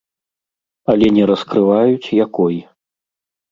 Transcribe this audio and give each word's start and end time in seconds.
Але 0.93 1.07
не 1.19 1.27
раскрываюць, 1.33 2.11
якой. 2.25 2.61